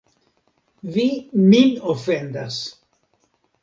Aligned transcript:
Vi 0.95 1.05
min 1.53 1.79
ofendas! 1.97 2.61